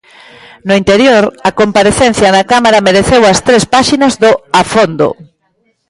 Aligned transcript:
No 0.67 0.73
interior, 0.81 1.23
a 1.49 1.51
comparecencia 1.59 2.33
na 2.35 2.47
Cámara 2.51 2.85
mereceu 2.87 3.21
as 3.31 3.39
tres 3.47 3.63
páxinas 3.73 4.13
do 4.23 4.31
"A 4.59 4.61
Fondo". 4.71 5.09